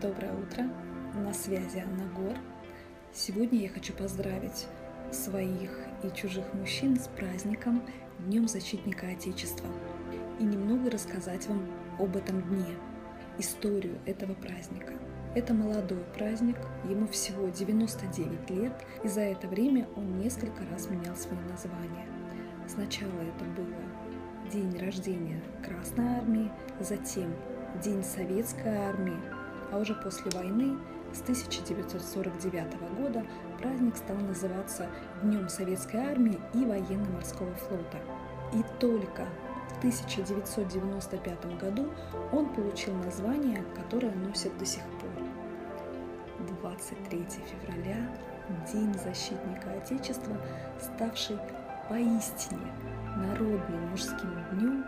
[0.00, 0.64] Доброе утро!
[1.14, 2.34] На связи Анна Гор.
[3.12, 4.66] Сегодня я хочу поздравить
[5.12, 5.70] своих
[6.02, 7.82] и чужих мужчин с праздником
[8.20, 9.68] Днем Защитника Отечества
[10.38, 11.66] и немного рассказать вам
[11.98, 12.76] об этом дне,
[13.36, 14.94] историю этого праздника.
[15.34, 16.56] Это молодой праздник,
[16.88, 18.72] ему всего 99 лет,
[19.04, 22.06] и за это время он несколько раз менял свое название.
[22.66, 27.34] Сначала это было день рождения Красной Армии, затем
[27.84, 29.39] День Советской Армии,
[29.72, 30.78] а уже после войны
[31.12, 33.24] с 1949 года
[33.58, 34.88] праздник стал называться
[35.22, 37.98] Днем Советской Армии и Военно-Морского флота.
[38.52, 39.26] И только
[39.74, 41.88] в 1995 году
[42.32, 45.10] он получил название, которое носит до сих пор.
[46.62, 48.08] 23 февраля–
[48.72, 50.36] День защитника Отечества,
[50.80, 51.38] ставший
[51.88, 52.72] поистине
[53.16, 54.84] народным мужским днем,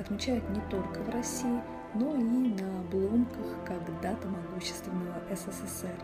[0.00, 1.60] отмечают не только в России–
[1.94, 5.94] но и на обломках когда-то могущественного СССР.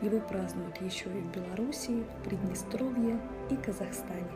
[0.00, 3.18] Его празднуют еще и в Белоруссии, Приднестровье
[3.50, 4.30] и Казахстане.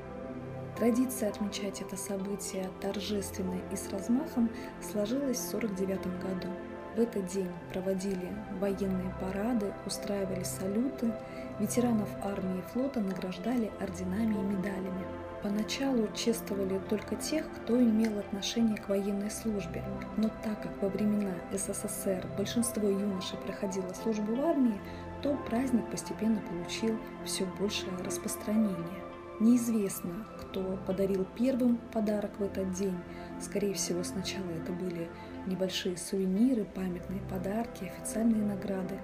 [0.77, 4.51] Традиция отмечать это событие торжественно и с размахом
[4.81, 6.49] сложилась в 1949 году.
[6.97, 11.13] В этот день проводили военные парады, устраивали салюты,
[11.59, 15.05] ветеранов армии и флота награждали орденами и медалями.
[15.43, 19.85] Поначалу чествовали только тех, кто имел отношение к военной службе,
[20.17, 24.81] но так как во времена СССР большинство юношей проходило службу в армии,
[25.23, 29.03] то праздник постепенно получил все большее распространение.
[29.39, 32.99] Неизвестно, кто подарил первым подарок в этот день.
[33.41, 35.09] Скорее всего, сначала это были
[35.47, 38.99] небольшие сувениры, памятные подарки, официальные награды.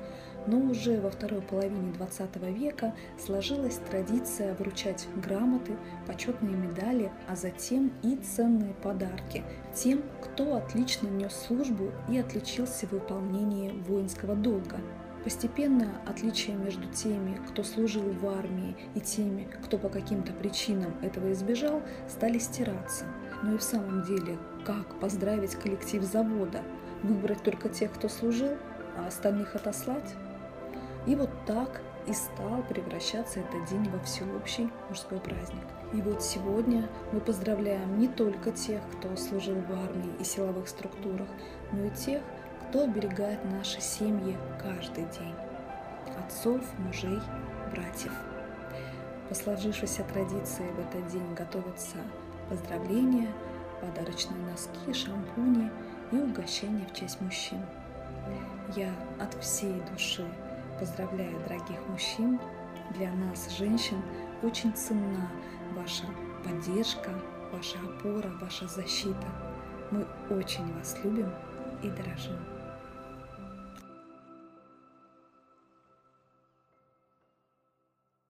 [0.47, 5.77] Но уже во второй половине 20 века сложилась традиция вручать грамоты,
[6.07, 12.93] почетные медали, а затем и ценные подарки тем, кто отлично нес службу и отличился в
[12.93, 14.79] выполнении воинского долга.
[15.25, 21.31] Постепенно отличия между теми, кто служил в армии, и теми, кто по каким-то причинам этого
[21.33, 23.05] избежал, стали стираться.
[23.45, 24.37] Но и в самом деле,
[24.67, 26.63] как поздравить коллектив завода?
[27.05, 28.57] Выбрать только тех, кто служил,
[28.97, 30.15] а остальных отослать?
[31.07, 35.65] И вот так и стал превращаться этот день во всеобщий мужской праздник.
[35.93, 41.29] И вот сегодня мы поздравляем не только тех, кто служил в армии и силовых структурах,
[41.73, 42.23] но и тех,
[42.69, 45.35] кто оберегает наши семьи каждый день.
[46.19, 47.21] Отцов, мужей,
[47.71, 48.13] братьев.
[49.29, 51.97] По сложившейся традиции в этот день готовятся
[52.49, 53.29] поздравления,
[53.81, 55.71] подарочные носки, шампуни
[56.11, 57.61] и угощения в честь мужчин.
[58.77, 60.27] Я от всей души
[60.83, 62.41] поздравляю дорогих мужчин.
[62.97, 64.03] Для нас, женщин,
[64.43, 65.31] очень ценна
[65.77, 66.03] ваша
[66.43, 67.11] поддержка,
[67.53, 69.29] ваша опора, ваша защита.
[69.93, 70.05] Мы
[70.37, 71.31] очень вас любим
[71.85, 72.52] и дорожим.